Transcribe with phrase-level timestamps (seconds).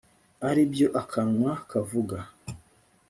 [0.49, 2.17] ari byo akanwa kavuga